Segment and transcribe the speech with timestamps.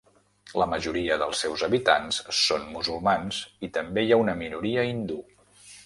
[0.61, 5.25] La majoria dels seus habitants són musulmans i també hi ha una minoria hindú.